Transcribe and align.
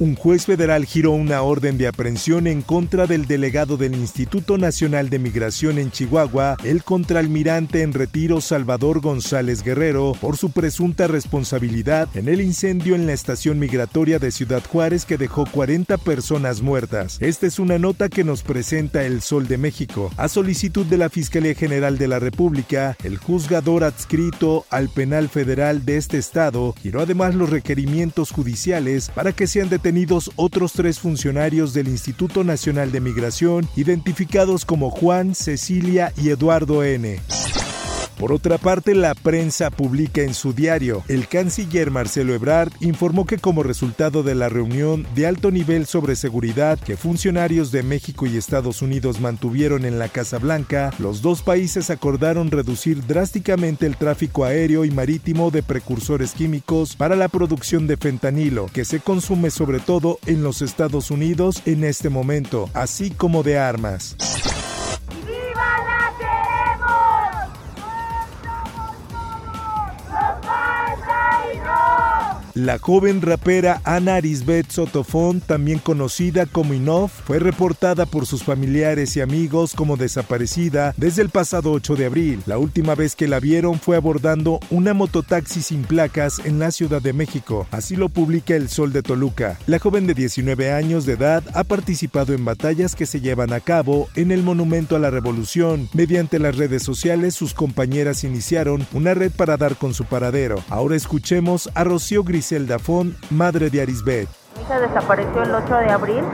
Un 0.00 0.16
juez 0.16 0.44
federal 0.44 0.86
giró 0.86 1.12
una 1.12 1.42
orden 1.42 1.78
de 1.78 1.86
aprehensión 1.86 2.48
en 2.48 2.62
contra 2.62 3.06
del 3.06 3.26
delegado 3.26 3.76
del 3.76 3.94
Instituto 3.94 4.58
Nacional 4.58 5.08
de 5.08 5.20
Migración 5.20 5.78
en 5.78 5.92
Chihuahua, 5.92 6.56
el 6.64 6.82
contraalmirante 6.82 7.82
en 7.82 7.92
retiro 7.92 8.40
Salvador 8.40 9.00
González 9.00 9.62
Guerrero, 9.62 10.16
por 10.20 10.36
su 10.36 10.50
presunta 10.50 11.06
responsabilidad 11.06 12.08
en 12.14 12.28
el 12.28 12.40
incendio 12.40 12.96
en 12.96 13.06
la 13.06 13.12
estación 13.12 13.60
migratoria 13.60 14.18
de 14.18 14.32
Ciudad 14.32 14.64
Juárez 14.68 15.04
que 15.04 15.16
dejó 15.16 15.46
40 15.46 15.96
personas 15.98 16.60
muertas. 16.60 17.18
Esta 17.20 17.46
es 17.46 17.60
una 17.60 17.78
nota 17.78 18.08
que 18.08 18.24
nos 18.24 18.42
presenta 18.42 19.04
El 19.04 19.22
Sol 19.22 19.46
de 19.46 19.58
México. 19.58 20.10
A 20.16 20.26
solicitud 20.26 20.86
de 20.86 20.98
la 20.98 21.08
Fiscalía 21.08 21.54
General 21.54 21.98
de 21.98 22.08
la 22.08 22.18
República, 22.18 22.96
el 23.04 23.16
juzgador 23.16 23.84
adscrito 23.84 24.66
al 24.70 24.88
penal 24.88 25.28
federal 25.28 25.84
de 25.84 25.98
este 25.98 26.18
estado 26.18 26.74
giró 26.82 27.02
además 27.02 27.36
los 27.36 27.48
requerimientos 27.48 28.32
judiciales 28.32 29.12
para 29.14 29.30
que 29.30 29.46
sean 29.46 29.68
detenidos 29.68 29.83
otros 30.36 30.72
tres 30.72 30.98
funcionarios 30.98 31.74
del 31.74 31.88
Instituto 31.88 32.42
Nacional 32.42 32.90
de 32.90 33.00
Migración, 33.00 33.68
identificados 33.76 34.64
como 34.64 34.90
Juan, 34.90 35.34
Cecilia 35.34 36.12
y 36.16 36.30
Eduardo 36.30 36.82
N. 36.82 37.20
Por 38.24 38.32
otra 38.32 38.56
parte, 38.56 38.94
la 38.94 39.14
prensa 39.14 39.68
publica 39.68 40.22
en 40.22 40.32
su 40.32 40.54
diario, 40.54 41.04
el 41.08 41.28
canciller 41.28 41.90
Marcelo 41.90 42.32
Ebrard 42.32 42.72
informó 42.80 43.26
que 43.26 43.36
como 43.36 43.62
resultado 43.62 44.22
de 44.22 44.34
la 44.34 44.48
reunión 44.48 45.06
de 45.14 45.26
alto 45.26 45.50
nivel 45.50 45.84
sobre 45.84 46.16
seguridad 46.16 46.78
que 46.78 46.96
funcionarios 46.96 47.70
de 47.70 47.82
México 47.82 48.24
y 48.24 48.38
Estados 48.38 48.80
Unidos 48.80 49.20
mantuvieron 49.20 49.84
en 49.84 49.98
la 49.98 50.08
Casa 50.08 50.38
Blanca, 50.38 50.90
los 50.98 51.20
dos 51.20 51.42
países 51.42 51.90
acordaron 51.90 52.50
reducir 52.50 53.06
drásticamente 53.06 53.84
el 53.84 53.98
tráfico 53.98 54.46
aéreo 54.46 54.86
y 54.86 54.90
marítimo 54.90 55.50
de 55.50 55.62
precursores 55.62 56.32
químicos 56.32 56.96
para 56.96 57.16
la 57.16 57.28
producción 57.28 57.86
de 57.86 57.98
fentanilo, 57.98 58.70
que 58.72 58.86
se 58.86 59.00
consume 59.00 59.50
sobre 59.50 59.80
todo 59.80 60.18
en 60.24 60.42
los 60.42 60.62
Estados 60.62 61.10
Unidos 61.10 61.60
en 61.66 61.84
este 61.84 62.08
momento, 62.08 62.70
así 62.72 63.10
como 63.10 63.42
de 63.42 63.58
armas. 63.58 64.16
La 72.54 72.78
joven 72.78 73.20
rapera 73.20 73.80
Ana 73.82 74.14
Arisbet 74.14 74.70
Sotofón, 74.70 75.40
también 75.40 75.80
conocida 75.80 76.46
como 76.46 76.72
Inoff, 76.72 77.10
fue 77.24 77.40
reportada 77.40 78.06
por 78.06 78.26
sus 78.26 78.44
familiares 78.44 79.16
y 79.16 79.20
amigos 79.20 79.74
como 79.74 79.96
desaparecida 79.96 80.94
desde 80.96 81.22
el 81.22 81.30
pasado 81.30 81.72
8 81.72 81.96
de 81.96 82.06
abril. 82.06 82.42
La 82.46 82.58
última 82.58 82.94
vez 82.94 83.16
que 83.16 83.26
la 83.26 83.40
vieron 83.40 83.80
fue 83.80 83.96
abordando 83.96 84.60
una 84.70 84.94
mototaxi 84.94 85.62
sin 85.62 85.82
placas 85.82 86.40
en 86.44 86.60
la 86.60 86.70
Ciudad 86.70 87.02
de 87.02 87.12
México. 87.12 87.66
Así 87.72 87.96
lo 87.96 88.08
publica 88.08 88.54
El 88.54 88.68
Sol 88.68 88.92
de 88.92 89.02
Toluca. 89.02 89.58
La 89.66 89.80
joven 89.80 90.06
de 90.06 90.14
19 90.14 90.70
años 90.70 91.06
de 91.06 91.14
edad 91.14 91.42
ha 91.54 91.64
participado 91.64 92.34
en 92.34 92.44
batallas 92.44 92.94
que 92.94 93.06
se 93.06 93.20
llevan 93.20 93.52
a 93.52 93.58
cabo 93.58 94.08
en 94.14 94.30
el 94.30 94.44
Monumento 94.44 94.94
a 94.94 95.00
la 95.00 95.10
Revolución. 95.10 95.88
Mediante 95.92 96.38
las 96.38 96.56
redes 96.56 96.84
sociales, 96.84 97.34
sus 97.34 97.52
compañeras 97.52 98.22
iniciaron 98.22 98.86
una 98.92 99.12
red 99.12 99.32
para 99.32 99.56
dar 99.56 99.74
con 99.74 99.92
su 99.92 100.04
paradero. 100.04 100.62
Ahora 100.68 100.94
escuchemos 100.94 101.68
a 101.74 101.82
Rocío 101.82 102.22
Griselda 102.44 102.78
Fon, 102.78 103.16
madre 103.30 103.70
de 103.70 103.80
Arisbet. 103.80 104.28
Mi 104.54 104.62
hija 104.62 104.78
desapareció 104.78 105.44
el 105.44 105.54
8 105.54 105.76
de 105.76 105.90
abril, 105.90 106.24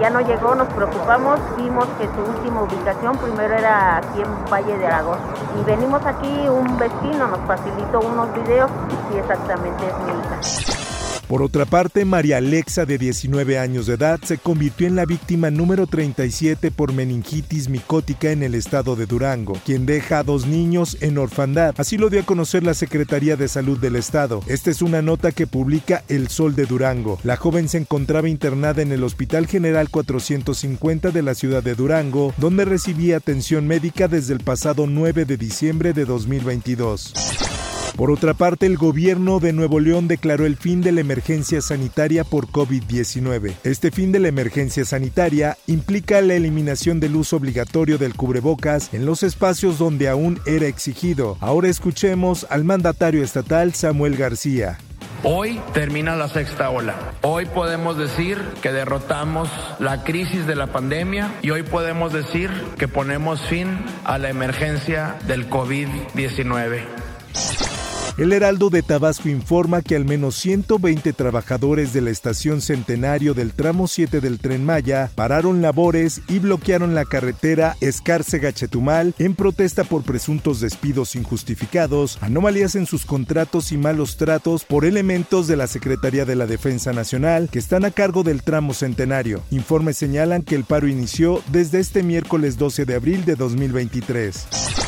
ya 0.00 0.10
no 0.10 0.20
llegó, 0.20 0.52
nos 0.56 0.66
preocupamos, 0.74 1.38
vimos 1.56 1.86
que 1.96 2.06
su 2.06 2.28
última 2.28 2.64
ubicación 2.64 3.16
primero 3.18 3.54
era 3.54 3.98
aquí 3.98 4.20
en 4.20 4.50
Valle 4.50 4.76
de 4.76 4.86
Aragón. 4.86 5.20
Y 5.60 5.64
venimos 5.64 6.04
aquí, 6.04 6.48
un 6.48 6.76
vecino 6.76 7.28
nos 7.28 7.38
facilitó 7.46 8.00
unos 8.00 8.34
videos 8.34 8.68
y 9.14 9.18
exactamente 9.18 9.86
es 9.86 9.94
mi 10.06 10.18
hija. 10.18 10.79
Por 11.30 11.44
otra 11.44 11.64
parte, 11.64 12.04
María 12.04 12.38
Alexa, 12.38 12.86
de 12.86 12.98
19 12.98 13.56
años 13.56 13.86
de 13.86 13.94
edad, 13.94 14.18
se 14.20 14.38
convirtió 14.38 14.88
en 14.88 14.96
la 14.96 15.06
víctima 15.06 15.48
número 15.52 15.86
37 15.86 16.72
por 16.72 16.92
meningitis 16.92 17.68
micótica 17.68 18.32
en 18.32 18.42
el 18.42 18.56
estado 18.56 18.96
de 18.96 19.06
Durango, 19.06 19.56
quien 19.64 19.86
deja 19.86 20.18
a 20.18 20.22
dos 20.24 20.48
niños 20.48 20.96
en 21.00 21.18
orfandad. 21.18 21.76
Así 21.78 21.98
lo 21.98 22.10
dio 22.10 22.22
a 22.22 22.26
conocer 22.26 22.64
la 22.64 22.74
Secretaría 22.74 23.36
de 23.36 23.46
Salud 23.46 23.78
del 23.78 23.94
estado. 23.94 24.42
Esta 24.48 24.72
es 24.72 24.82
una 24.82 25.02
nota 25.02 25.30
que 25.30 25.46
publica 25.46 26.02
El 26.08 26.26
Sol 26.26 26.56
de 26.56 26.66
Durango. 26.66 27.20
La 27.22 27.36
joven 27.36 27.68
se 27.68 27.78
encontraba 27.78 28.28
internada 28.28 28.82
en 28.82 28.90
el 28.90 29.04
Hospital 29.04 29.46
General 29.46 29.88
450 29.88 31.12
de 31.12 31.22
la 31.22 31.36
ciudad 31.36 31.62
de 31.62 31.76
Durango, 31.76 32.34
donde 32.38 32.64
recibía 32.64 33.18
atención 33.18 33.68
médica 33.68 34.08
desde 34.08 34.34
el 34.34 34.40
pasado 34.40 34.88
9 34.88 35.26
de 35.26 35.36
diciembre 35.36 35.92
de 35.92 36.06
2022. 36.06 37.59
Por 37.96 38.10
otra 38.10 38.34
parte, 38.34 38.66
el 38.66 38.76
gobierno 38.76 39.40
de 39.40 39.52
Nuevo 39.52 39.80
León 39.80 40.08
declaró 40.08 40.46
el 40.46 40.56
fin 40.56 40.80
de 40.80 40.92
la 40.92 41.00
emergencia 41.00 41.60
sanitaria 41.60 42.24
por 42.24 42.48
COVID-19. 42.48 43.54
Este 43.64 43.90
fin 43.90 44.12
de 44.12 44.20
la 44.20 44.28
emergencia 44.28 44.84
sanitaria 44.84 45.58
implica 45.66 46.20
la 46.20 46.34
eliminación 46.34 47.00
del 47.00 47.16
uso 47.16 47.36
obligatorio 47.36 47.98
del 47.98 48.14
cubrebocas 48.14 48.92
en 48.94 49.04
los 49.06 49.22
espacios 49.22 49.78
donde 49.78 50.08
aún 50.08 50.40
era 50.46 50.66
exigido. 50.66 51.36
Ahora 51.40 51.68
escuchemos 51.68 52.46
al 52.50 52.64
mandatario 52.64 53.22
estatal 53.22 53.74
Samuel 53.74 54.16
García. 54.16 54.78
Hoy 55.22 55.60
termina 55.74 56.16
la 56.16 56.28
sexta 56.28 56.70
ola. 56.70 56.94
Hoy 57.20 57.44
podemos 57.44 57.98
decir 57.98 58.38
que 58.62 58.72
derrotamos 58.72 59.50
la 59.78 60.02
crisis 60.02 60.46
de 60.46 60.56
la 60.56 60.68
pandemia 60.68 61.30
y 61.42 61.50
hoy 61.50 61.62
podemos 61.62 62.14
decir 62.14 62.50
que 62.78 62.88
ponemos 62.88 63.42
fin 63.42 63.84
a 64.04 64.16
la 64.16 64.30
emergencia 64.30 65.16
del 65.26 65.50
COVID-19. 65.50 67.09
El 68.20 68.34
Heraldo 68.34 68.68
de 68.68 68.82
Tabasco 68.82 69.30
informa 69.30 69.80
que 69.80 69.96
al 69.96 70.04
menos 70.04 70.34
120 70.34 71.14
trabajadores 71.14 71.94
de 71.94 72.02
la 72.02 72.10
estación 72.10 72.60
Centenario 72.60 73.32
del 73.32 73.54
tramo 73.54 73.88
7 73.88 74.20
del 74.20 74.40
tren 74.40 74.62
Maya 74.62 75.10
pararon 75.14 75.62
labores 75.62 76.20
y 76.28 76.38
bloquearon 76.38 76.94
la 76.94 77.06
carretera 77.06 77.78
Escarce-Gachetumal 77.80 79.14
en 79.18 79.34
protesta 79.34 79.84
por 79.84 80.02
presuntos 80.02 80.60
despidos 80.60 81.16
injustificados, 81.16 82.18
anomalías 82.20 82.74
en 82.74 82.84
sus 82.84 83.06
contratos 83.06 83.72
y 83.72 83.78
malos 83.78 84.18
tratos 84.18 84.66
por 84.66 84.84
elementos 84.84 85.48
de 85.48 85.56
la 85.56 85.66
Secretaría 85.66 86.26
de 86.26 86.36
la 86.36 86.46
Defensa 86.46 86.92
Nacional 86.92 87.48
que 87.50 87.58
están 87.58 87.86
a 87.86 87.90
cargo 87.90 88.22
del 88.22 88.42
tramo 88.42 88.74
Centenario. 88.74 89.40
Informes 89.50 89.96
señalan 89.96 90.42
que 90.42 90.56
el 90.56 90.64
paro 90.64 90.88
inició 90.88 91.42
desde 91.50 91.80
este 91.80 92.02
miércoles 92.02 92.58
12 92.58 92.84
de 92.84 92.96
abril 92.96 93.24
de 93.24 93.36
2023. 93.36 94.79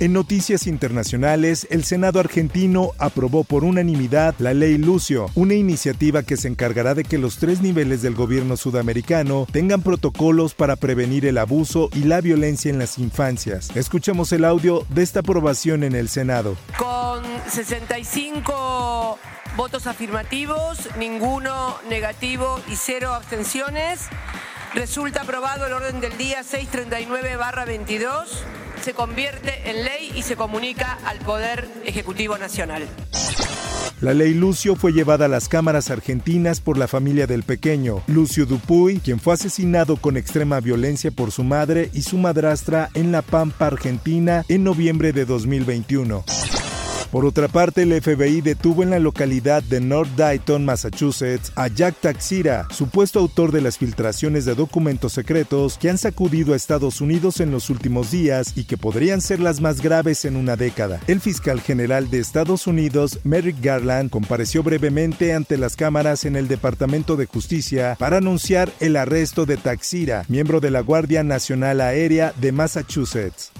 En 0.00 0.12
noticias 0.14 0.66
internacionales, 0.66 1.66
el 1.68 1.84
Senado 1.84 2.20
argentino 2.20 2.92
aprobó 2.96 3.44
por 3.44 3.64
unanimidad 3.64 4.34
la 4.38 4.54
Ley 4.54 4.78
Lucio, 4.78 5.26
una 5.34 5.52
iniciativa 5.52 6.22
que 6.22 6.38
se 6.38 6.48
encargará 6.48 6.94
de 6.94 7.04
que 7.04 7.18
los 7.18 7.36
tres 7.36 7.60
niveles 7.60 8.00
del 8.00 8.14
gobierno 8.14 8.56
sudamericano 8.56 9.46
tengan 9.52 9.82
protocolos 9.82 10.54
para 10.54 10.76
prevenir 10.76 11.26
el 11.26 11.36
abuso 11.36 11.90
y 11.92 12.04
la 12.04 12.22
violencia 12.22 12.70
en 12.70 12.78
las 12.78 12.96
infancias. 12.96 13.76
Escuchemos 13.76 14.32
el 14.32 14.46
audio 14.46 14.86
de 14.88 15.02
esta 15.02 15.20
aprobación 15.20 15.84
en 15.84 15.94
el 15.94 16.08
Senado. 16.08 16.56
Con 16.78 17.22
65 17.50 19.18
votos 19.54 19.86
afirmativos, 19.86 20.78
ninguno 20.98 21.76
negativo 21.90 22.58
y 22.72 22.76
cero 22.76 23.12
abstenciones, 23.12 24.06
resulta 24.72 25.20
aprobado 25.20 25.66
el 25.66 25.74
orden 25.74 26.00
del 26.00 26.16
día 26.16 26.40
639-22 26.40 28.59
se 28.82 28.94
convierte 28.94 29.70
en 29.70 29.84
ley 29.84 30.12
y 30.14 30.22
se 30.22 30.36
comunica 30.36 30.98
al 31.04 31.18
Poder 31.18 31.68
Ejecutivo 31.84 32.38
Nacional. 32.38 32.86
La 34.00 34.14
ley 34.14 34.32
Lucio 34.32 34.76
fue 34.76 34.92
llevada 34.92 35.26
a 35.26 35.28
las 35.28 35.48
cámaras 35.48 35.90
argentinas 35.90 36.60
por 36.60 36.78
la 36.78 36.88
familia 36.88 37.26
del 37.26 37.42
pequeño, 37.42 38.02
Lucio 38.06 38.46
Dupuy, 38.46 38.98
quien 38.98 39.20
fue 39.20 39.34
asesinado 39.34 39.96
con 39.96 40.16
extrema 40.16 40.60
violencia 40.60 41.10
por 41.10 41.32
su 41.32 41.44
madre 41.44 41.90
y 41.92 42.02
su 42.02 42.16
madrastra 42.16 42.88
en 42.94 43.12
La 43.12 43.20
Pampa, 43.20 43.66
Argentina, 43.66 44.44
en 44.48 44.64
noviembre 44.64 45.12
de 45.12 45.26
2021. 45.26 46.24
Por 47.10 47.24
otra 47.24 47.48
parte, 47.48 47.82
el 47.82 48.00
FBI 48.00 48.40
detuvo 48.40 48.84
en 48.84 48.90
la 48.90 49.00
localidad 49.00 49.64
de 49.64 49.80
North 49.80 50.14
Dayton, 50.16 50.64
Massachusetts, 50.64 51.50
a 51.56 51.66
Jack 51.66 51.96
Taxira, 52.00 52.68
supuesto 52.70 53.18
autor 53.18 53.50
de 53.50 53.60
las 53.60 53.78
filtraciones 53.78 54.44
de 54.44 54.54
documentos 54.54 55.14
secretos 55.14 55.76
que 55.76 55.90
han 55.90 55.98
sacudido 55.98 56.52
a 56.52 56.56
Estados 56.56 57.00
Unidos 57.00 57.40
en 57.40 57.50
los 57.50 57.68
últimos 57.68 58.12
días 58.12 58.52
y 58.54 58.62
que 58.62 58.76
podrían 58.76 59.20
ser 59.20 59.40
las 59.40 59.60
más 59.60 59.80
graves 59.80 60.24
en 60.24 60.36
una 60.36 60.54
década. 60.54 61.00
El 61.08 61.20
fiscal 61.20 61.60
general 61.60 62.10
de 62.10 62.20
Estados 62.20 62.68
Unidos, 62.68 63.18
Merrick 63.24 63.60
Garland, 63.60 64.08
compareció 64.10 64.62
brevemente 64.62 65.34
ante 65.34 65.58
las 65.58 65.74
cámaras 65.74 66.24
en 66.24 66.36
el 66.36 66.46
Departamento 66.46 67.16
de 67.16 67.26
Justicia 67.26 67.96
para 67.98 68.18
anunciar 68.18 68.70
el 68.78 68.94
arresto 68.94 69.46
de 69.46 69.56
Taxira, 69.56 70.24
miembro 70.28 70.60
de 70.60 70.70
la 70.70 70.80
Guardia 70.80 71.24
Nacional 71.24 71.80
Aérea 71.80 72.32
de 72.40 72.52
Massachusetts. 72.52 73.50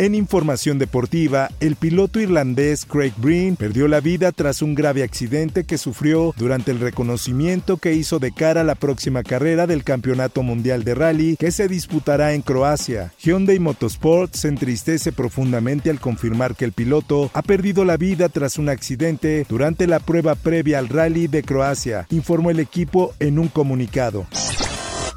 En 0.00 0.14
información 0.14 0.78
deportiva, 0.78 1.50
el 1.60 1.76
piloto 1.76 2.20
irlandés 2.20 2.86
Craig 2.86 3.12
Breen 3.18 3.56
perdió 3.56 3.86
la 3.86 4.00
vida 4.00 4.32
tras 4.32 4.62
un 4.62 4.74
grave 4.74 5.02
accidente 5.02 5.64
que 5.64 5.76
sufrió 5.76 6.32
durante 6.38 6.70
el 6.70 6.80
reconocimiento 6.80 7.76
que 7.76 7.92
hizo 7.92 8.18
de 8.18 8.32
cara 8.32 8.62
a 8.62 8.64
la 8.64 8.76
próxima 8.76 9.22
carrera 9.22 9.66
del 9.66 9.84
Campeonato 9.84 10.42
Mundial 10.42 10.84
de 10.84 10.94
Rally 10.94 11.36
que 11.38 11.50
se 11.50 11.68
disputará 11.68 12.32
en 12.32 12.40
Croacia. 12.40 13.12
Hyundai 13.22 13.58
Motorsport 13.58 14.32
se 14.32 14.48
entristece 14.48 15.12
profundamente 15.12 15.90
al 15.90 16.00
confirmar 16.00 16.56
que 16.56 16.64
el 16.64 16.72
piloto 16.72 17.30
ha 17.34 17.42
perdido 17.42 17.84
la 17.84 17.98
vida 17.98 18.30
tras 18.30 18.56
un 18.56 18.70
accidente 18.70 19.44
durante 19.50 19.86
la 19.86 20.00
prueba 20.00 20.34
previa 20.34 20.78
al 20.78 20.88
Rally 20.88 21.26
de 21.26 21.42
Croacia, 21.42 22.06
informó 22.08 22.48
el 22.48 22.60
equipo 22.60 23.12
en 23.20 23.38
un 23.38 23.48
comunicado. 23.48 24.26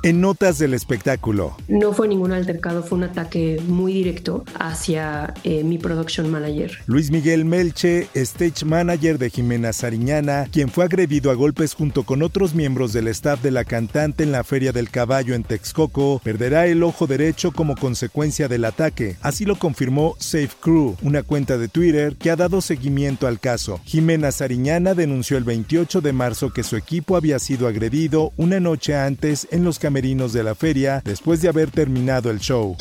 En 0.06 0.20
notas 0.20 0.60
del 0.60 0.74
espectáculo. 0.74 1.56
No 1.70 1.94
fue 1.94 2.10
ningún 2.10 2.34
altercado, 2.34 2.84
fue 2.84 2.98
un 2.98 3.06
ataque 3.06 3.62
muy 3.66 3.94
directo 3.94 4.44
hacia 4.60 5.34
eh, 5.46 5.64
mi 5.64 5.78
production 5.78 6.30
manager. 6.30 6.78
Luis 6.88 7.10
Miguel 7.10 7.46
Melche, 7.46 8.10
stage 8.14 8.66
manager 8.66 9.18
de 9.18 9.30
Jimena 9.30 9.72
Sariñana, 9.72 10.50
quien 10.52 10.68
fue 10.68 10.84
agredido 10.84 11.32
a 11.32 11.36
golpes 11.36 11.74
junto 11.74 12.04
con 12.04 12.22
otros 12.22 12.54
miembros 12.54 12.92
del 12.92 13.08
staff 13.08 13.42
de 13.42 13.52
la 13.52 13.64
cantante 13.64 14.24
en 14.24 14.34
la 14.34 14.44
Feria 14.44 14.74
del 14.74 14.90
Caballo 14.90 15.36
en 15.36 15.46
Texcoco, 15.46 16.20
perderá 16.22 16.68
el 16.68 16.84
ojo 16.84 17.08
derecho 17.08 17.54
como 17.54 17.78
consecuencia 17.78 18.50
del 18.50 18.66
ataque. 18.66 19.16
Así 19.22 19.46
lo 19.46 19.58
confirmó 19.58 20.18
Safe 20.20 20.52
Crew, 20.60 20.98
una 21.02 21.24
cuenta 21.24 21.58
de 21.58 21.70
Twitter 21.70 22.18
que 22.18 22.30
ha 22.30 22.36
dado 22.36 22.60
seguimiento 22.60 23.26
al 23.26 23.40
caso. 23.40 23.80
Jimena 23.86 24.34
Sariñana 24.34 24.96
denunció 24.96 25.38
el 25.38 25.46
28 25.46 26.02
de 26.02 26.12
marzo 26.12 26.52
que 26.52 26.64
su 26.64 26.76
equipo 26.76 27.16
había 27.16 27.40
sido 27.40 27.70
agredido 27.70 28.34
una 28.36 28.60
noche 28.60 28.98
antes 28.98 29.48
en 29.50 29.64
los 29.64 29.80
de 29.94 30.44
la 30.44 30.56
feria 30.56 31.02
después 31.06 31.42
de 31.42 31.50
haber 31.50 31.70
terminado 31.70 32.32
el 32.32 32.40
show. 32.40 32.76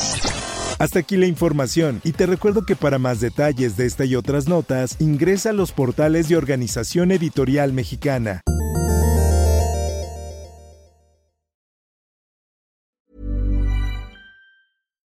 Hasta 0.78 1.00
aquí 1.00 1.16
la 1.16 1.26
información 1.26 2.00
y 2.04 2.12
te 2.12 2.26
recuerdo 2.26 2.64
que 2.64 2.74
para 2.74 2.98
más 2.98 3.20
detalles 3.20 3.76
de 3.76 3.86
esta 3.86 4.04
y 4.04 4.16
otras 4.16 4.48
notas 4.48 4.96
ingresa 4.98 5.50
a 5.50 5.52
los 5.52 5.72
portales 5.72 6.28
de 6.28 6.36
Organización 6.36 7.12
Editorial 7.12 7.72
Mexicana. 7.72 8.42